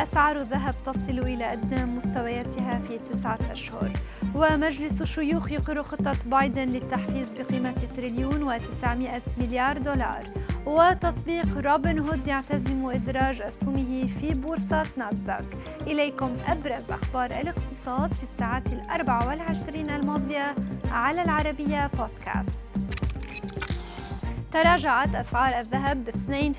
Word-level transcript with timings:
أسعار 0.00 0.40
الذهب 0.40 0.74
تصل 0.84 1.18
إلى 1.18 1.52
أدنى 1.52 1.84
مستوياتها 1.84 2.80
في 2.88 2.98
تسعة 2.98 3.38
أشهر. 3.50 3.90
ومجلس 4.34 5.00
الشيوخ 5.02 5.52
يقر 5.52 5.82
خطة 5.82 6.16
بايدن 6.26 6.68
للتحفيز 6.68 7.30
بقيمة 7.30 7.74
تريليون 7.96 8.42
وتسعمائة 8.42 9.22
مليار 9.38 9.78
دولار. 9.78 10.20
وتطبيق 10.66 11.58
روبن 11.58 11.98
هود 11.98 12.26
يعتزم 12.26 12.90
إدراج 12.90 13.42
أسهمه 13.42 14.06
في 14.06 14.32
بورصة 14.32 14.86
ناسداك. 14.96 15.46
إليكم 15.86 16.36
أبرز 16.46 16.90
أخبار 16.90 17.30
الاقتصاد 17.30 18.14
في 18.14 18.22
الساعات 18.22 18.72
الأربع 18.72 19.28
والعشرين 19.28 19.90
الماضية 19.90 20.54
على 20.90 21.22
العربية 21.22 21.86
بودكاست. 21.86 22.58
تراجعت 24.52 25.14
أسعار 25.14 25.60
الذهب 25.60 26.10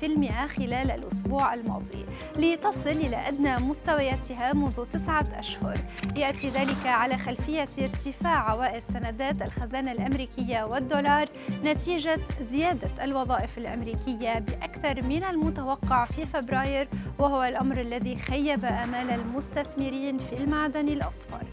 في 0.00 0.06
المئة 0.06 0.46
خلال 0.46 0.90
الأسبوع 0.90 1.54
الماضي 1.54 2.04
لتصل 2.36 2.88
إلى 2.88 3.28
أدنى 3.28 3.56
مستوياتها 3.56 4.52
منذ 4.52 4.84
تسعة 4.92 5.24
أشهر. 5.38 5.78
يأتي 6.16 6.48
ذلك 6.48 6.86
على 6.86 7.18
خلفية 7.18 7.68
ارتفاع 7.78 8.50
عوائد 8.50 8.82
سندات 8.92 9.42
الخزانة 9.42 9.92
الأمريكية 9.92 10.64
والدولار 10.64 11.28
نتيجة 11.64 12.18
زيادة 12.50 13.04
الوظائف 13.04 13.58
الأمريكية 13.58 14.38
بأكثر 14.38 15.02
من 15.02 15.24
المتوقع 15.24 16.04
في 16.04 16.26
فبراير 16.26 16.88
وهو 17.18 17.42
الأمر 17.42 17.80
الذي 17.80 18.16
خيب 18.16 18.64
آمال 18.64 19.10
المستثمرين 19.10 20.18
في 20.18 20.36
المعدن 20.36 20.88
الأصفر. 20.88 21.51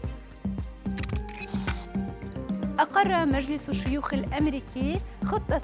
أقر 2.80 3.26
مجلس 3.26 3.68
الشيوخ 3.68 4.14
الأمريكي 4.14 4.98
خطة 5.24 5.60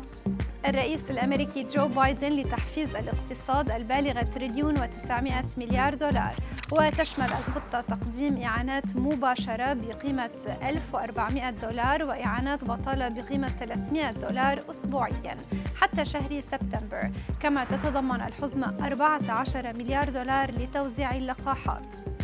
الرئيس 0.67 1.11
الأمريكي 1.11 1.63
جو 1.63 1.89
بايدن 1.89 2.29
لتحفيز 2.29 2.97
الاقتصاد 2.97 3.71
البالغة 3.71 4.23
تريليون 4.23 4.75
وتسعمائة 4.81 5.45
مليار 5.57 5.95
دولار. 5.95 6.35
وتشمل 6.73 7.25
الخطة 7.25 7.81
تقديم 7.81 8.43
إعانات 8.43 8.97
مباشرة 8.97 9.73
بقيمة 9.73 10.31
1400 10.63 11.51
دولار 11.51 12.05
وإعانات 12.05 12.65
بطالة 12.65 13.09
بقيمة 13.09 13.49
300 13.49 14.11
دولار 14.11 14.61
أسبوعيا 14.71 15.37
حتى 15.81 16.05
شهر 16.05 16.43
سبتمبر. 16.53 17.11
كما 17.41 17.65
تتضمن 17.65 18.21
الحزمة 18.21 18.87
14 18.87 19.73
مليار 19.77 20.11
دولار 20.11 20.51
لتوزيع 20.51 21.17
اللقاحات. 21.17 22.16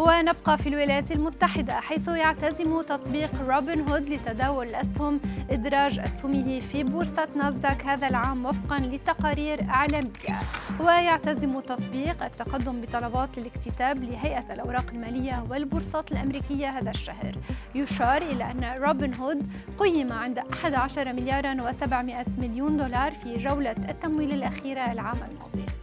ونبقى 0.00 0.58
في 0.58 0.68
الولايات 0.68 1.12
المتحدة 1.12 1.80
حيث 1.80 2.08
يعتزم 2.08 2.82
تطبيق 2.82 3.30
روبن 3.48 3.80
هود 3.88 4.08
لتداول 4.08 4.68
الأسهم 4.68 5.20
إدراج 5.50 5.98
أسهمه 5.98 6.60
في 6.60 6.82
بورصة 6.84 7.28
ناسداك 7.36 7.86
هذا 7.86 8.08
العام 8.08 8.46
وفقا 8.46 8.78
لتقارير 8.78 9.68
إعلامية. 9.68 10.40
ويعتزم 10.80 11.60
تطبيق 11.60 12.22
التقدم 12.22 12.80
بطلبات 12.80 13.38
للاكتتاب 13.38 14.04
لهيئة 14.04 14.54
الأوراق 14.54 14.86
المالية 14.92 15.44
والبورصات 15.50 16.12
الأمريكية 16.12 16.68
هذا 16.68 16.90
الشهر. 16.90 17.36
يشار 17.74 18.22
إلى 18.22 18.50
أن 18.50 18.74
روبن 18.78 19.14
هود 19.14 19.48
قيم 19.78 20.12
عند 20.12 20.38
11 20.38 21.12
مليارا 21.12 21.54
و700 21.54 22.38
مليون 22.38 22.76
دولار 22.76 23.12
في 23.12 23.36
جولة 23.36 23.74
التمويل 23.88 24.32
الأخيرة 24.32 24.92
العام 24.92 25.18
الماضي. 25.30 25.79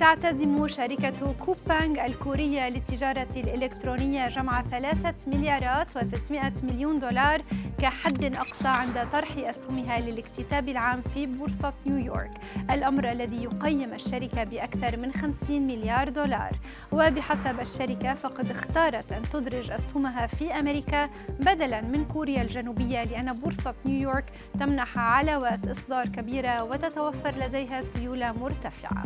تعتزم 0.00 0.68
شركة 0.68 1.32
كوبانج 1.32 1.98
الكورية 1.98 2.68
للتجارة 2.68 3.28
الإلكترونية 3.36 4.28
جمع 4.28 4.62
ثلاثة 4.62 5.14
مليارات 5.26 5.90
و600 5.90 6.64
مليون 6.64 6.98
دولار 6.98 7.42
كحد 7.78 8.24
أقصى 8.24 8.68
عند 8.68 9.08
طرح 9.12 9.28
أسهمها 9.38 10.00
للاكتتاب 10.00 10.68
العام 10.68 11.02
في 11.14 11.26
بورصة 11.26 11.72
نيويورك 11.86 12.30
الأمر 12.70 13.12
الذي 13.12 13.42
يقيم 13.42 13.94
الشركة 13.94 14.44
بأكثر 14.44 14.96
من 14.96 15.12
50 15.12 15.66
مليار 15.66 16.08
دولار. 16.08 16.52
وبحسب 16.92 17.60
الشركة 17.60 18.14
فقد 18.14 18.50
اختارت 18.50 19.12
أن 19.12 19.22
تدرج 19.22 19.70
أسهمها 19.70 20.26
في 20.26 20.52
أمريكا 20.52 21.08
بدلا 21.40 21.80
من 21.80 22.04
كوريا 22.04 22.42
الجنوبية 22.42 23.04
لأن 23.04 23.32
بورصة 23.32 23.74
نيويورك 23.86 24.24
تمنح 24.60 24.98
علاوات 24.98 25.68
إصدار 25.68 26.08
كبيرة 26.08 26.62
وتتوفر 26.62 27.34
لديها 27.38 27.82
سيولة 27.82 28.32
مرتفعة. 28.32 29.04